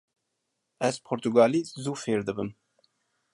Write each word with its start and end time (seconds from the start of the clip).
Ez 0.87 0.95
portugalî 1.07 1.61
zû 1.83 1.93
fêr 2.03 2.21
dibim. 2.27 2.49